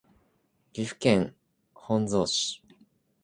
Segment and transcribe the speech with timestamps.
[0.73, 1.35] 岐阜県
[1.75, 2.63] 本巣市